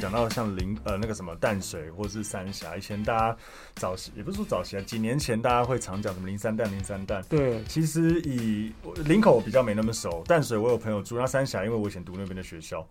[0.00, 3.36] 然后像林呃那个什么淡水或是三峡，以前大家
[3.76, 7.22] 早期也不是说早期啊，几年前大家会常讲什么林三淡林三淡。
[7.28, 8.72] 对，其实以
[9.04, 12.86] 林口比较没那么熟，淡水我有朋友住，那三峡因为我以前读那边的学校，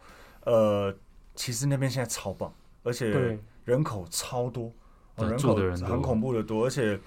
[0.46, 0.94] 呃，
[1.36, 4.72] 其实那边现在超棒，而且人口超多，
[5.18, 6.98] 人口很恐怖的多，而且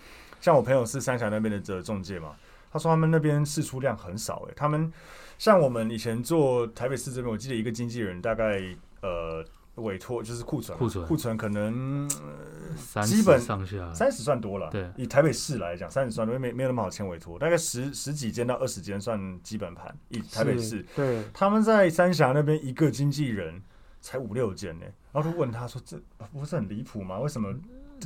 [0.41, 2.35] 像我朋友是三峡那边的这中介嘛，
[2.71, 4.93] 他说他们那边事出量很少，哎，他们
[5.39, 8.61] 像我们以前做台北市这边，我记得一个经纪人大概
[9.03, 9.45] 呃。
[9.77, 12.07] 委托就是库存，库存库存可能
[13.07, 14.69] 基本上下三十算多了。
[14.69, 19.97] 对，以台北市来讲，三十算多，没没有那么好签委托，大概十十几间到二十间算基本盘。
[20.11, 23.63] 以台北市，对，他们在三峡那边一个经纪人
[24.03, 24.85] 才五六间呢。
[25.11, 25.99] 然后就问他说：“这
[26.35, 27.19] 不是很离谱吗？
[27.21, 27.51] 为什么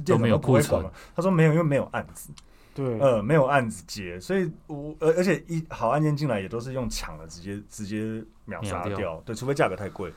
[0.05, 2.31] 都没有库存？”他说：“没有，因为没有案子。
[2.77, 8.97] 对，呃，没有案子接，所以我而而且一好案件进来也都是用抢的，直接直接秒杀掉。
[8.97, 10.15] 掉对，除非价格太贵。”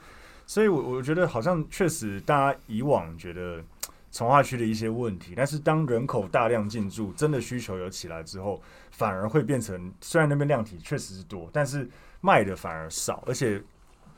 [0.50, 3.64] 所以，我我觉得好像确实，大家以往觉得
[4.10, 11.88] 从化区的一些问题，但是当人口大量进驻，真的需求有起来之后，反而会变成，虽然那边量体确实是多，但是
[12.20, 13.62] 卖的反而少，而且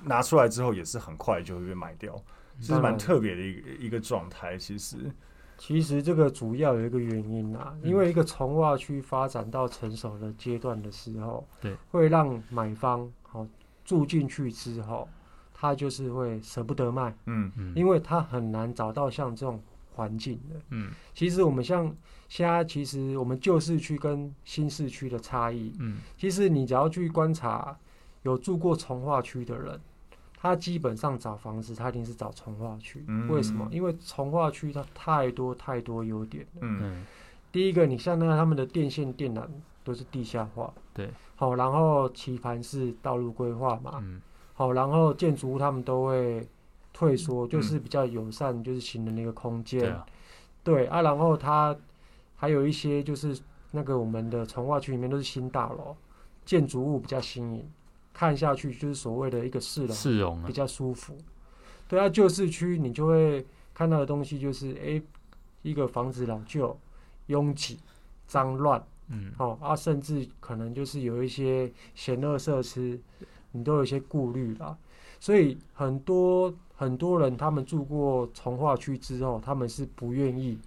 [0.03, 2.15] 拿出来之后也是很快就会被卖掉，
[2.61, 4.57] 这是蛮特别的一个一个状态。
[4.57, 5.11] 其实，
[5.57, 13.45] 其实这个主要有一个原因啊，因为一个从化区发展到成熟的阶段的时候，对，会让买方好
[13.83, 15.09] 住进去之后。
[15.61, 19.61] 他就是会舍不得卖，嗯嗯，因为他很难找到像这种
[19.93, 20.91] 环境的，嗯。
[21.13, 21.95] 其实我们像
[22.27, 27.77] 现在，其实我们旧市区跟新市区的差异，嗯，其实你只要去观察
[28.23, 29.79] 有住过从化区的人，
[30.35, 33.05] 他基本上找房子，他一定是找从化区。
[33.29, 33.67] 为什么？
[33.71, 37.05] 因为从化区它太多太多优点了，嗯。
[37.51, 39.47] 第一个，你像那个他们的电线电缆
[39.83, 44.19] 都是地下化，对，好，然后棋盘式道路规划嘛，嗯。
[44.53, 46.47] 好，然后建筑物他们都会
[46.93, 49.79] 退缩，就是比较友善，就是行人的一个空间。
[49.79, 50.05] 对啊，
[50.63, 51.75] 对啊，然后它
[52.35, 53.37] 还有一些就是
[53.71, 55.95] 那个我们的从化区里面都是新大楼，
[56.45, 57.67] 建筑物比较新颖，
[58.13, 61.17] 看下去就是所谓的一个市容，市容比较舒服。
[61.87, 65.01] 对啊，旧市区你就会看到的东西就是，哎，
[65.63, 66.77] 一个房子老旧、
[67.27, 67.79] 拥挤、
[68.27, 72.99] 脏乱，嗯，好啊，甚至可能就是有一些险恶设施。
[73.51, 74.77] 你都有一些顾虑啦，
[75.19, 80.57] 所以很多很多人他们住过从化区之后，他们是不愿意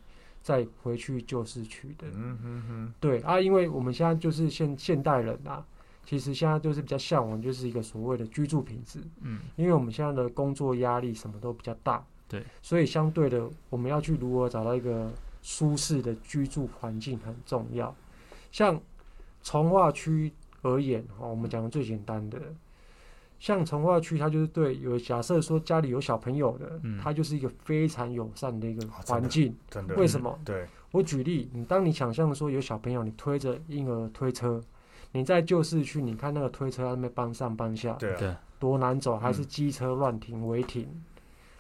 [0.43, 2.07] 再回去旧市区的。
[2.13, 5.65] 嗯哼哼，对啊，因为我们现在就是现现代人啊，
[6.05, 9.01] 其实现在就是比较向往就是一个所谓的居住品质。
[9.23, 17.95] 嗯，因为我们现在的工作压力什么都比较大，对，所以相对的，我们要去如何找到一个舒适的居住环境很重要。
[18.53, 18.79] 像
[19.41, 20.31] 从化区
[20.63, 22.39] 而言，哈，我们讲的最简单的。
[23.39, 29.51] 像从化区，它就是对有假设说家里有小朋友的，嗯，它就是一个非常友善的一个环境。
[29.51, 30.35] 哦，真的，真的，为什么？
[30.41, 34.61] 嗯，对，我举例，你当你想象说有小朋友，你推着婴儿推车，
[35.13, 40.89] 你在旧市区，你看那个推车在那边搬上搬下，对啊，多难走，还是机车乱停违停。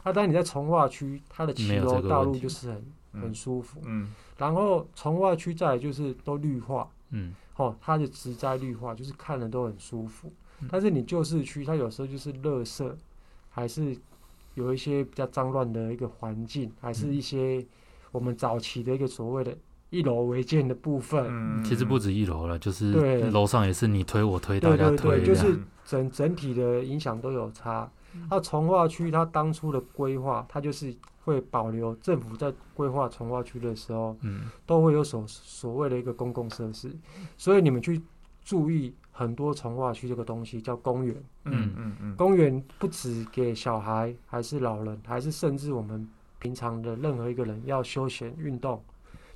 [0.03, 10.33] 啊，当你在从化区，它的骑楼道路就是很很舒服，嗯，然后从化区再来就是都绿化，嗯，哦，它的植栽绿化就是看着都很舒服。
[10.70, 12.91] 但是你旧市区，它有时候就是垃圾，
[13.50, 13.97] 还是
[14.54, 17.65] 有一些比较脏乱的一个环境，还是一些
[18.12, 19.55] 我们早期的一个所谓的
[19.90, 21.26] “一楼违建”的部分。
[21.29, 22.93] 嗯，其实不止一楼了，就是
[23.31, 27.90] 楼上也是你推我推，大家推，对对对，就是整整体的影响都有差。
[28.31, 30.94] 那从化区它当初的规划，它就是
[31.25, 36.90] 会保留政府在规划从化区的时候，嗯，都会有所所谓的一个公共设施，
[37.37, 38.00] 所以你们去
[38.44, 38.94] 注意。
[39.16, 41.14] 很多从化区这个东西叫公园，
[41.44, 46.06] 嗯嗯嗯，公园不止给小孩，还是老人，还是甚至我们
[46.40, 48.82] 平常的任何一个人要休闲运动，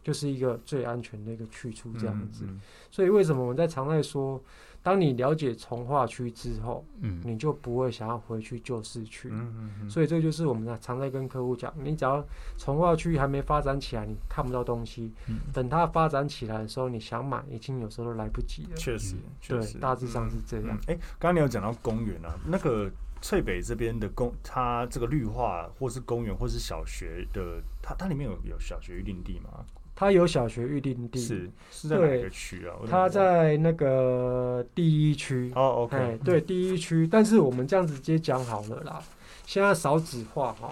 [0.02, 2.44] 就是一个最安全的一个去处，这样子。
[2.90, 4.42] 所以为什么我们在常在说？
[4.88, 12.26] 当你了解从化区之后，嗯，你就不会想要回去旧市区，嗯嗯嗯，所以这就是我们常在跟客户讲，你只要
[12.56, 18.76] 从化区还没发展起来，你看不到东西，嗯，等它发展起来的时候，你想买，已经有时候都来不及了。
[18.76, 20.78] 确实，对，大致上是这样。
[20.86, 29.66] 哎，刚刚你有讲到公园啊，那个翠北这边的公，它这个绿化或是公园或是小学的，它它里面有有小学预定地吗？
[30.00, 32.70] 它有小学预定地，是是在哪个区啊？
[32.88, 35.50] 它在那个第一区。
[35.56, 37.04] 哦，OK，对，第一区。
[37.10, 39.02] 但是我们这样子直接讲好了啦。
[39.44, 40.70] 现在少子化哈，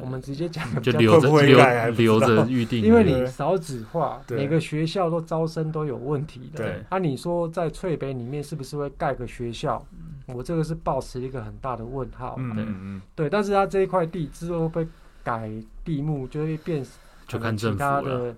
[0.00, 1.58] 我们直接讲就留着留
[1.92, 6.64] 留着预定，因为你少子化，每个学校都招生都有问题的。
[6.64, 9.86] 对，那你说在翠北里面是不是会盖个学校？
[10.28, 12.36] 我这个是抱持一个很大的问号。
[12.38, 14.88] 嗯嗯对，但是它这一块地之后会
[15.22, 15.50] 改
[15.84, 16.82] 地目，就会变
[17.28, 18.34] 就看政府了。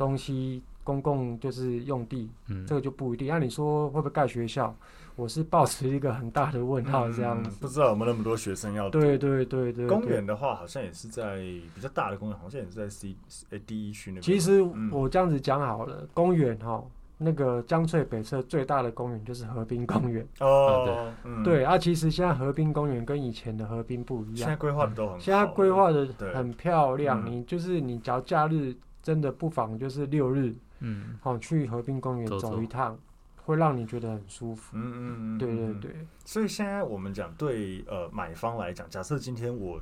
[0.00, 3.28] 东西公共就是用地，嗯，这个就不一定。
[3.28, 4.74] 那、啊、你说会不会盖学校？
[5.14, 7.52] 我是抱持一个很大的问号，这样子、嗯。
[7.60, 8.88] 不知道有没有那么多学生要？
[8.88, 9.86] 对对对对。
[9.86, 11.36] 公园的话，好像也是在
[11.74, 13.14] 比较大的公园，好像也是在 C
[13.50, 14.22] 诶第一区那边。
[14.22, 16.82] 其实我这样子讲好了，嗯、公园哈，
[17.18, 20.26] 那个江翠北侧最大的公园就是河滨公园。
[20.38, 24.36] 哦，对，嗯、对啊，其实现在河滨公园跟以前的河滨不一样。
[24.36, 25.18] 现在规划的都很好。
[25.18, 28.74] 现在规划的很漂亮，你就是你只要假日。
[29.02, 33.00] 真的不妨就是六日，嗯，好去河滨公园走一趟，走走
[33.44, 34.76] 会让你觉得很舒服。
[34.76, 36.06] 嗯嗯嗯，对对对。
[36.24, 39.80] 所以现在我们讲对呃买方来讲，假设今天我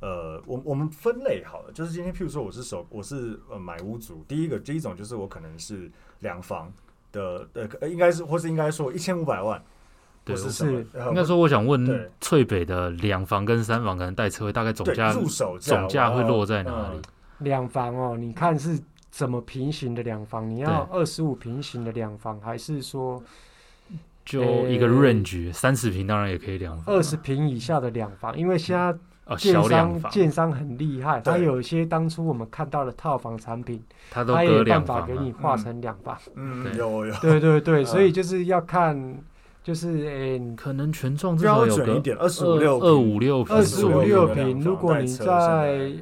[0.00, 5.90] 呃我我们分类好了，就是今天譬如说我是首我是呃买屋族，第一个第一种就是我可能是
[6.20, 6.72] 两房
[7.12, 9.62] 的呃应该是或是应该说一千五百万，
[10.24, 17.00] 对是是应该说我想问翠北的两房跟三房可能带车位大概总价入手价总价会落在哪里？
[17.38, 18.78] 两房哦，你看是
[19.10, 20.48] 怎么平行的两房？
[20.48, 23.22] 你要二十五平行的两房，还是说
[24.24, 36.18] 就一个 range 三十平当然也可以两房，二十平以下的两房，因为现在建商建商很厉害，他有一些当初我们看到的套房产品，他都有办法给你画成两房。
[36.34, 39.16] 嗯，有有，对对对，所以就是要看，
[39.62, 45.92] 就是诶，可能权状至少有个二十五六二五六二十五六平，如果你在。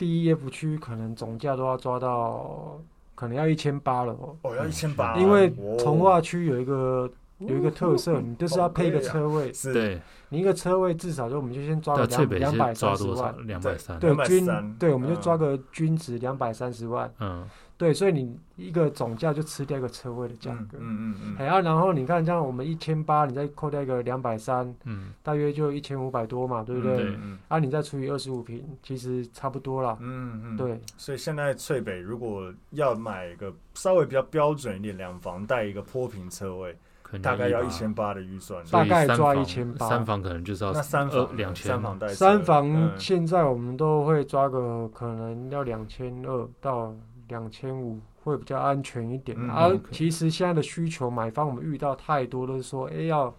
[0.00, 2.80] D E F 区可能总价都要抓到，
[3.14, 4.34] 可能要一千八了哦。
[4.40, 5.14] 哦，要一千八。
[5.18, 9.52] 因为从化区有一个有一个特色，你就是要配一个车位。
[9.74, 10.00] 对。
[10.30, 13.34] 你一个车位至少就我们就先抓个两两百三十万。
[13.46, 13.98] 两百三。
[13.98, 14.46] 对均
[14.78, 17.12] 对，我们就抓个均值两百三十万。
[17.20, 17.44] 嗯。
[17.80, 20.76] 对，所以你一个总价就吃掉一个车位的价格。
[20.78, 21.34] 嗯嗯嗯。
[21.38, 27.04] 还要然后你看，像我们一千八，你再扣掉一个两百三，嗯，大约就一千五百多嘛，对不对？
[27.22, 27.38] 嗯。
[27.48, 29.96] 啊，你再除以二十五平，其实差不多了。
[30.02, 30.56] 嗯嗯。
[30.58, 30.78] 对。
[30.98, 36.76] 所以现在翠北如果要买一个稍微比较标准一点两房带一个坡平车位，
[37.22, 38.62] 大概要一千八的预算。
[38.66, 39.88] 大概抓一千八。
[39.88, 41.68] 三房可能就是要那三房两千。
[41.68, 42.08] 三房带。
[42.08, 46.94] 三房现在我们都会抓个可能要两千二到。
[47.30, 53.34] 两千五会比较安全一点，而、嗯啊、其实现在的需求，买方我们遇到太多都是说，哎，要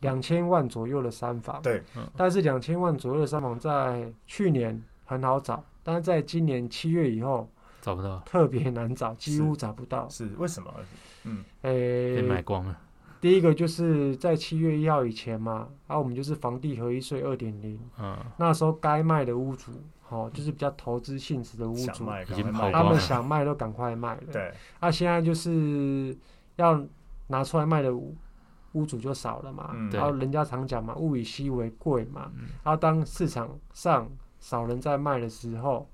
[0.00, 1.62] 两千万左右的三房。
[1.62, 1.80] 对，
[2.16, 7.48] 但是两千万左右的三房在去年很好找，但是在今年七月以后
[7.80, 10.08] 找不到，特别难找，几乎找不到。
[10.08, 10.74] 是，是为什么？
[11.22, 12.76] 嗯，哎买光了。
[13.26, 19.72] 第一个就是在七月一号以前嘛，然、啊、后我们就是房地合一税二点零，嗯，那时候该卖的屋主。
[20.00, 22.04] 好，就是比较投资性质的屋主，
[22.72, 24.22] 他们想卖都赶快卖了。
[24.32, 26.16] 对，那现在就是
[26.54, 26.80] 要
[27.26, 28.16] 拿出来卖的屋
[28.74, 29.74] 屋主就少了嘛。
[29.90, 32.30] 然后人家常讲嘛，物以稀为贵嘛。
[32.62, 34.08] 然后当市场上
[34.38, 35.90] 少人在卖的时候，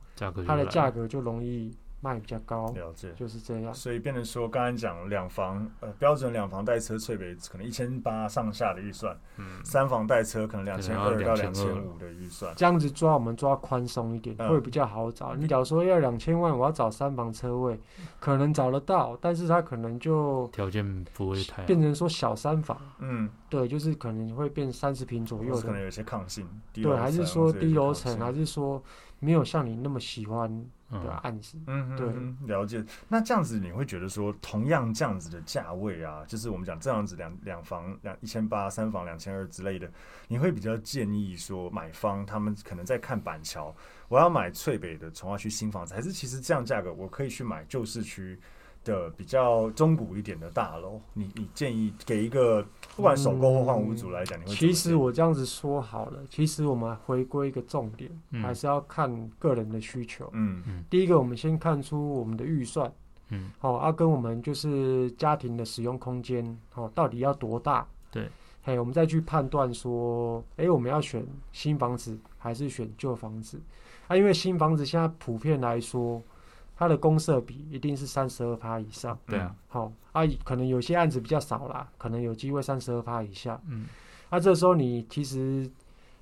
[0.47, 1.75] 它的价格就容易。
[2.05, 3.73] 卖比较高，了解，就是这样。
[3.73, 12.53] 所以变成说，刚才讲两房，呃，标准两房带车翠北可能一千八上下的预算，嗯，三房带车可能两千二到两千五的预算。
[12.57, 15.37] 这样子抓，我们抓宽松一点，会比较好找。
[15.37, 17.79] 你假如说要两千万，我要找三房车位，
[18.19, 28.83] 可能找得到，但是他可能就条件不会太变成说小三房，嗯，对，就是可能会变三十平左右的，可能有些抗性，对，还是说低楼层，还是说
[29.21, 30.67] 没有像你那么喜欢。
[30.93, 32.07] 的案子，嗯，对，
[32.47, 32.85] 了解。
[33.09, 39.91] 那这样子你会觉得说，同样这样子的价位啊，就是我们讲这样子两两房两一千八，三房两千二之类的，
[40.29, 43.75] 你会比较建议说，买方他们可能在看板桥，
[44.09, 48.39] 我要买翠北的从化区新房子，还是其实这样价格我可以去买旧市区
[48.85, 52.65] 的比较中古一点的大楼，你你建议给一个
[52.97, 54.55] 不管首购或换屋族来讲，你会？
[54.55, 60.29] 其实我这样子说好了，其实我们回归一个重点，嗯、还是要看个人的需求。
[60.33, 60.85] 嗯嗯。
[60.91, 62.93] 第一个，我们先看出我们的预算，
[63.29, 67.87] 嗯，好、哦，啊，跟我们就是家庭的使用空间，哦，到底要多大？
[68.11, 68.29] 对。
[68.65, 73.61] 嘿，我们再去判断说，哎，我们要选新房子还是选旧房子？
[74.07, 76.23] 啊，因为新房子现在普遍来说。
[76.75, 83.87] 它的公设比一定是三十二趴以上，对啊，好啊，可能有些案子比较少啦，可能有机会三十二趴以下，嗯，
[84.31, 85.71] 那、啊、这时候你其实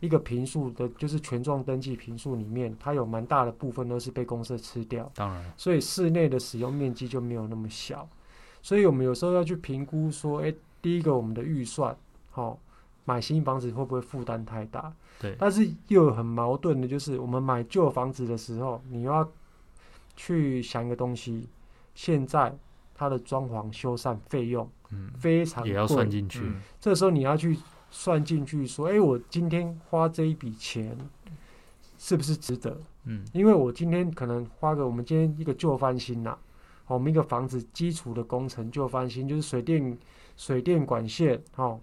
[0.00, 8.06] 一个平数的，就是权状登记平数里面，它有蛮大的部分都是被公设吃掉，当然，所以室内的使用面积就没有那么小，
[8.60, 11.96] 所以我们有时候要去评估说，哎、欸，第一个我们的预算，
[12.30, 12.58] 好，
[13.04, 14.92] 买新房子会不会负担太大？
[15.18, 19.26] 对，但是又有很矛盾的，就是我们买旧房子的时候，你要。
[20.16, 21.48] 去想一个东西，
[21.94, 22.56] 现在
[22.94, 26.42] 它的装潢修缮费用，嗯，非常，也要算进去。
[26.80, 27.56] 这时候你要去
[27.90, 30.96] 算进去，说，哎，我今天花这一笔钱，
[31.98, 32.78] 是不是值得？
[33.04, 36.36] 嗯，因为我今天可能花个，我们今天一个旧翻新呐，
[36.86, 39.98] 我们一个房子基础的工程旧翻新，就是水电、
[40.36, 41.80] 水电管线，哦，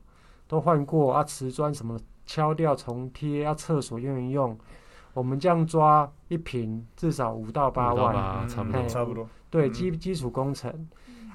[0.47, 4.57] 都换过啊，瓷砖什么敲掉重贴，啊，厕所用一用。
[5.17, 9.27] 我们这样抓一瓶至少五到八万，差不多，差不多。
[9.49, 10.71] 对，基基础工程。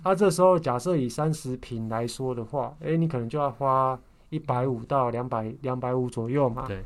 [0.05, 3.99] 啊，这时候假设以三十平来说的话，哎，你可能就要花
[4.31, 6.65] 一百五到两百两百五左右嘛。
[6.69, 6.81] 对。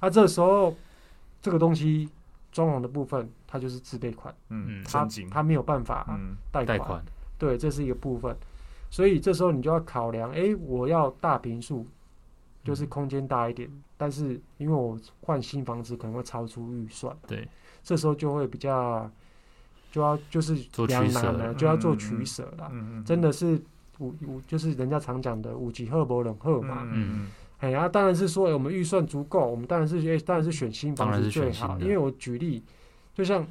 [0.00, 0.74] 啊，这时候
[1.40, 2.08] 这个东西
[2.50, 4.34] 装潢的部分，它就是自备款。
[4.48, 4.84] 嗯嗯。
[4.84, 6.18] 它它没有办法
[6.50, 7.00] 贷款。
[7.38, 8.36] 对，这是一个部分。
[8.90, 11.86] 所以这时候你就要考量，哎，我要大平数。
[12.62, 17.48] 就是空间大一点，嗯、但是因为我换新房子可能会超出预算，对，
[17.82, 19.10] 这时候就会比较
[19.90, 20.54] 就要就是
[20.86, 22.70] 两难了，就要做取舍了。
[23.04, 23.60] 真的是
[23.98, 26.82] 五五，就是人家常讲的五级赫伯冷赫嘛。
[26.84, 27.28] 嗯嗯。
[27.58, 31.78] 哎呀、啊，当然是说我们预算足够，我们当然是哎，当然是选新房子最好。
[31.80, 32.62] 因为我举例，
[33.14, 33.46] 就像。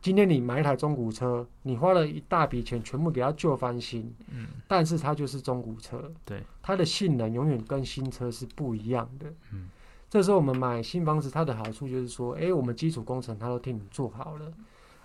[0.00, 9.68] 今天你买一台中古车，你花了一大笔钱，全部给它旧翻新，嗯，但是它就是中古车，对，它的性能永远跟新车是不一样的，嗯，
[10.08, 14.52] 这时候我们买新房子，它的好处就是说，哎，我们基础工程它都替你做好了，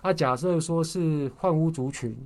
[0.00, 2.16] 啊，假设说是换屋族群，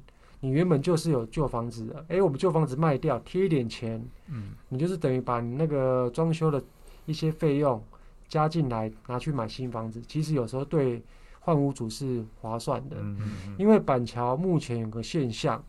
[0.40, 6.62] 你原本就是有旧房子的，哎，我们旧房子卖掉，贴一点钱，嗯，你就是等于把你那个装修的
[7.06, 7.82] 一些费用
[8.28, 11.02] 加进来，拿去买新房子，其实有时候对。
[11.48, 15.64] 换屋主是划算的，嗯嗯嗯，因为板桥目前有个现象，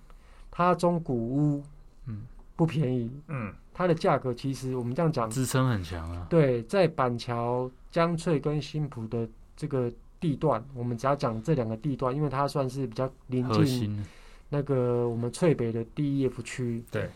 [0.52, 1.64] 它中古屋
[2.06, 2.24] 嗯
[2.58, 6.28] 不便宜，嗯，它的价格其实我们这样讲支撑很强啊。
[6.30, 14.06] 对，在板桥江翠跟新浦的这个地段，我们只要讲这两个地段，因为它算是比较临近
[14.50, 16.84] 那个我们翠北的 D E F 区。
[16.92, 17.10] 对，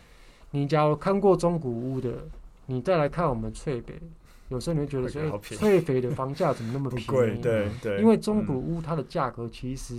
[0.52, 2.14] 你假如看过中古屋的，
[2.64, 4.00] 你再来看我们翠北。
[4.54, 7.02] 有时候你会觉得说，哎，翠北的房价怎么那么便
[7.36, 7.40] 宜？
[7.42, 9.94] 对对，因为中古屋它的价格其实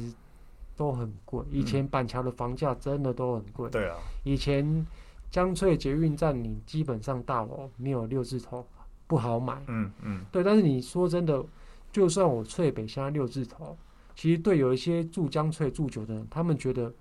[0.78, 1.44] 都很贵。
[1.52, 3.70] 以前板桥的房价真的都很贵。
[3.70, 3.98] 对啊。
[4.24, 4.86] 以前
[5.30, 8.66] 江翠捷运站，你基本上大楼没有六字头
[9.08, 9.62] 不好买。
[9.68, 10.26] 嗯嗯。
[10.32, 11.44] 对，但是你说真的，
[11.92, 13.78] 就算我翠北现在六字头，
[14.16, 16.94] 其实对有一些住江翠住久的人，他们觉得。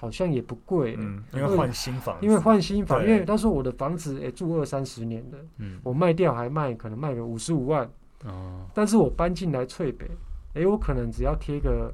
[0.00, 7.86] 好像也不贵，嗯，因为换新房，因为换新房，因为他说我的房子，哎，住二三十年的，嗯，我卖掉还卖，可能卖个五十五万，
[8.24, 10.10] 哦，但是我搬进来翠北，
[10.54, 11.92] 哎，我可能只要贴个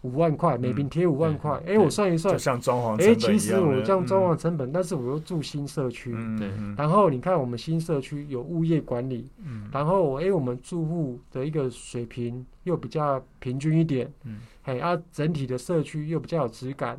[0.00, 16.98] 五万块，每平贴五万块，哎，我算一算，像装潢，哎，其实我这样装潢成本，但是我又住新社区，对，然后你看我们新社区有物业管理，嗯，然后哎，我们住户的一个水平又比较平均一点，嗯，嘿，啊，整体的社区又比较有质感。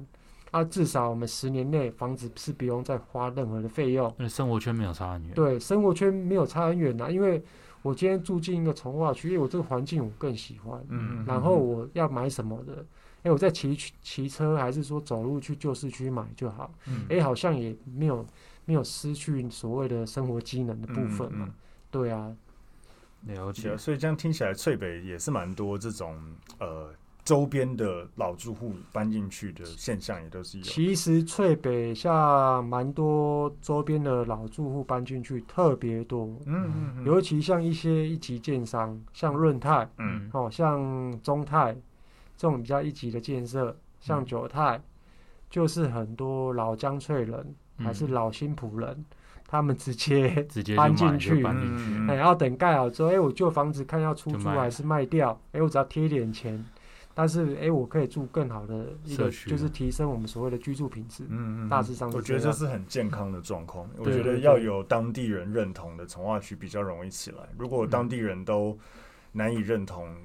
[0.51, 4.13] 啊，至少我们十年内房子是不用再花任何的费用。
[4.29, 5.33] 生活圈没有差很远。
[5.33, 7.43] 对，生活圈没有差很远呐，因为
[7.81, 10.81] 我今天住进一个从化区，因为我这个环境我更喜欢。
[10.89, 11.25] 嗯，嗯。
[11.25, 12.75] 然后我要买什么的，
[13.17, 16.73] 哎、欸，我在骑骑车还是说走路去旧市区买就好。
[16.87, 17.01] 嗯。
[17.09, 18.25] 哎、欸，好像也没有
[18.63, 21.45] 没有失去所谓的生活机能的部分嘛。
[21.45, 21.53] 嗯嗯、
[21.91, 22.33] 对啊。
[23.23, 23.77] 了解。
[23.77, 26.17] 所以这样听起来，翠北也是蛮多这种
[26.59, 26.89] 呃。
[27.27, 30.63] 周边的老住户搬进去的现象也都是有。
[30.63, 37.05] 其实翠北像蛮多周边的老住户搬进去特别多，嗯嗯，嗯。
[37.05, 41.73] 尤其像一些一级建商，像润泰，嗯，哦，像中泰
[42.37, 44.83] 这种比较一级的建设，像九泰，嗯、
[45.49, 49.05] 就是很多老江翠人还是老新埔人，嗯、
[49.45, 56.63] 他们直接 直接搬进去，然后等盖好之后，哎，我旧房子看要出租还是卖掉，哎，我只要贴点钱。
[57.17, 61.23] 但是哎、欸，我可以住更好的一个，就是提升我们所谓的居住品质。
[61.29, 63.89] 嗯嗯，大致上我觉得这是很健康的状况。
[63.97, 67.49] 我觉得要有当地人认同的从化区比较容易起来。
[67.57, 68.77] 如果当地人都
[69.31, 70.15] 难以认同。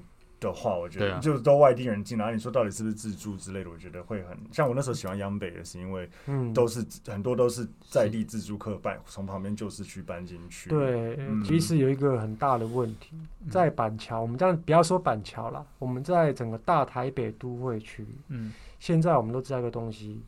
[0.47, 3.69] 的话，我觉得就是都外地人进来，你说到底是不是自住之类的？
[3.69, 10.69] 我觉得会很像我那时候喜欢央北，也是因为嗯都是很多都是在地自住客搬从旁边旧市区搬进去。
[10.69, 13.15] 对，其实有一个很大的问题，
[13.49, 20.21] 在板桥，我们这样不要说板桥了，我们在整个大台北都会区，嗯，现在我们都知道一个东西，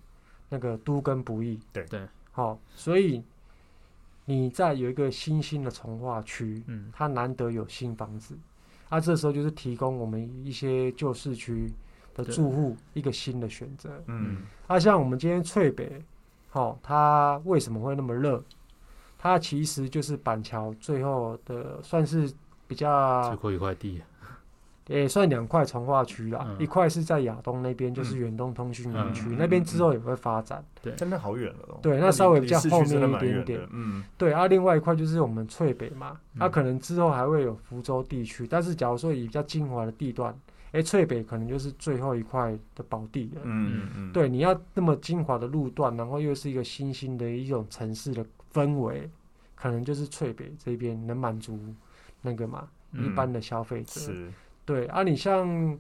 [0.50, 1.60] 那个都更不易。
[1.72, 3.24] 对对，好，所以
[4.26, 8.36] 你在有一个新兴的从化区，嗯，它难得有新房子。
[8.96, 11.70] 那、啊、这时候就是提供我们一些旧市区
[12.14, 13.90] 的住户一个新的选择。
[14.08, 14.38] 嗯，
[14.70, 16.02] 那、啊、像我们今天翠北，
[16.48, 18.42] 好、哦，它为什么会那么热？
[19.18, 22.32] 它其实就是板桥最后的算是
[22.68, 24.02] 比较最后一块地。
[24.88, 30.64] 也算两块从化区啦，嗯、一块是在亚东那边，就是远东通讯园区那边之后也会发展。
[30.82, 31.80] 对，真的好远了。
[31.82, 33.68] 对，那稍微比较后面一点点。
[33.72, 40.32] 嗯，对啊，另外一块就是我们翠北嘛，它、嗯啊、可能之后还会有福州地区，但是假如说以比较精华的地段，
[40.68, 43.42] 哎、欸，翠北可能就是最后一块的宝地了。
[43.44, 44.12] 嗯嗯嗯。
[44.12, 48.24] 对，你要那么精华的路段，然后又是一个新兴的一种城市的
[48.54, 49.10] 氛围，
[49.56, 51.60] 可能就是翠北这边能满足
[52.22, 54.12] 那个嘛、嗯、一般的消费者。
[54.66, 54.74] 是。
[54.74, 55.78] 对啊，你像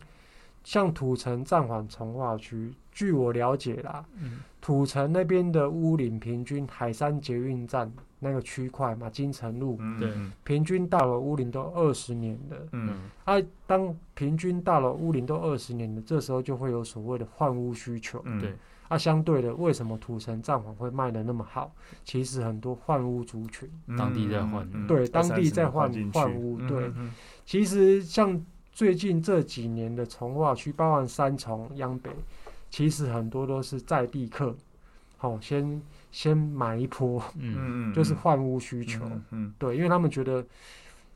[0.63, 13.36] 像土城暂缓重划区，据我了解啦，嗯、土城那边的屋龄平均海山捷运站那个区块嘛，金城路，对、嗯，平均大楼屋龄都二十年的，嗯，啊，
[13.68, 18.56] 当平均大楼屋龄都二十年的，这时候就会有所谓的换屋需求，嗯、对，
[18.88, 21.72] 啊，相对的，为什么土城暂缓会卖的那么好？
[22.04, 27.12] 其实很多换屋族群，当地在换，嗯、对，当地在换换屋，对，嗯、
[27.46, 28.44] 其实像。
[28.75, 32.12] 最近这几年的从化区，包含三重、央北，
[32.70, 34.53] 其实很多都是在地客，
[35.15, 37.55] 好、哦，先先买一波，嗯。
[37.58, 40.46] 嗯，就是换屋需求，嗯，嗯对，因为他们觉得，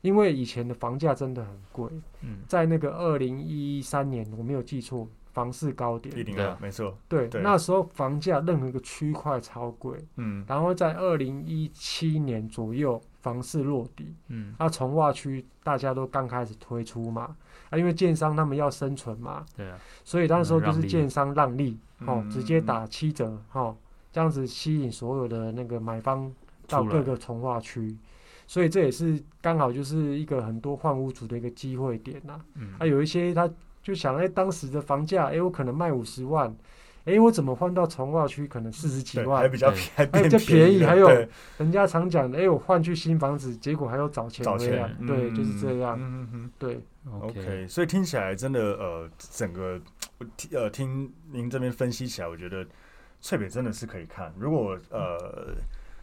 [0.00, 1.86] 因为以前的房价真的很贵，
[2.22, 7.42] 嗯，在那个二零一三年，我没有记错，房市高点，一定的，没错，对，对。
[7.42, 17.36] 那时候房价任何一个区块超贵，嗯，然后在二零一七年左右，房市落底，嗯，那从化区大家都刚开始推出嘛。
[17.68, 23.76] 啊，因为建商他们要生存嘛，对啊，所以那时候就是建商让利，哦，直接打七折，哦，
[24.10, 26.32] 这样子吸引所有的那个买方
[26.66, 27.96] 到各个从化区，
[28.46, 32.40] 所以这也是刚好就是一个很多换屋主的一个机会点呐。
[32.54, 33.48] 嗯，啊，有一些他
[33.82, 36.52] 就想，哎，当时的房价，哎，我可能卖五十万。
[37.04, 41.08] 哎，我怎么换到从化区可能四十几万，还比较便，还比较便宜，还有
[41.58, 46.80] 人家常讲的，哎，我换去新房子，结果还要找钱回来，对，就是这样，嗯嗯对
[47.20, 49.80] ，OK，所以听起来真的，呃，整个，
[50.52, 52.66] 呃，听您这边分析起来，我觉得
[53.20, 55.54] 翠北真的是可以看，如果呃。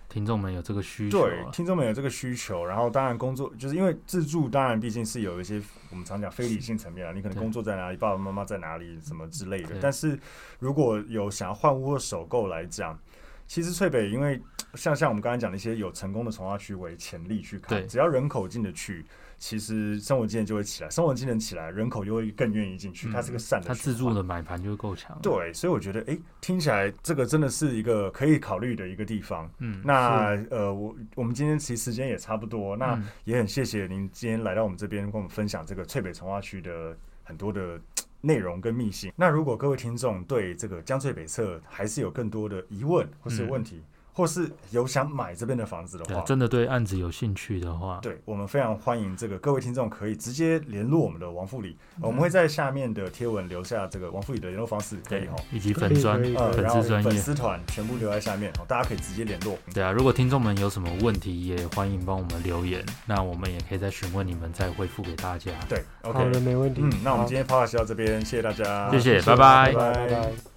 [0.09, 9.75] 听众们有这个需求，对，听众们有这个需求，然后当然工作就是因为自助，当然毕竟是有一些我们常讲非理性层面啊，你可能工作在哪里，爸爸妈妈在哪里，什么之类的。
[9.81, 10.17] 但是
[10.59, 12.97] 如果有想要换屋或首购来讲，
[13.47, 14.39] 其实翠北因为
[14.75, 19.05] 像像我们刚才讲的一些有成功的从化区为潜力去看，只要人口进得去。
[19.39, 23.07] 其实生活机能就会起来，生活机能起来，人口就会更愿意进去。
[23.11, 25.15] 它是个善的，它自助的买盘就够强。
[25.21, 29.47] 对，所以我觉得，哎，听起来这个真的是一个可以考虑的一个地方。
[29.59, 37.79] 嗯，那呃，我我们今天其实时间也差不多，那也很谢谢您今天来到我们这边跟我们分享这个翠北从化区的很多的
[38.27, 39.11] 内容跟密信。
[39.15, 43.83] 那如果各位听众对这个江翠北侧还是有更多的疑问或是问题，嗯
[44.17, 59.55] 或是有想买这边的房子的话，真的对案子有兴趣的话，对我们非常欢迎这个各位听众可以直接联络我们的王副理，我们会在下面的贴文留下这个王副理的联络方式，可以哈，以及粉专、粉丝专业、粉丝团全部留在下面，大家可以直接联络。
[59.71, 65.51] 对啊，如果听众们有什么问题，也欢迎帮我们留言，那我们也可以再询问你们，再回复给大家。
[65.69, 66.81] 对，OK，好的，没问题。
[66.83, 70.56] 嗯，那我们今天 Podcast 到这边，谢谢大家，谢谢，拜拜，拜拜。